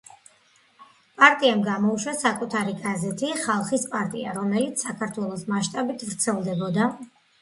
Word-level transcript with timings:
პარტიამ 1.23 1.59
გამოუშვა 1.67 2.15
საკუთარი 2.21 2.73
გაზეთი 2.85 3.29
„ხალხის 3.43 3.85
პარტია“, 3.93 4.33
რომელიც 4.39 4.87
საქართველოს 4.87 5.45
მასშტაბით 5.53 6.07
ვრცელდებოდა. 6.09 6.89